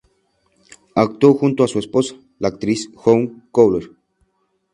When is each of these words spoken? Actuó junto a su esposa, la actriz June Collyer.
Actuó 0.95 1.35
junto 1.35 1.63
a 1.63 1.67
su 1.67 1.77
esposa, 1.77 2.15
la 2.39 2.47
actriz 2.47 2.89
June 2.95 3.39
Collyer. 3.51 3.91